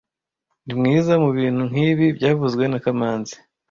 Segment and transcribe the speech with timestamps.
[0.65, 3.35] Ni mwiza mubintu nkibi byavuzwe na kamanzi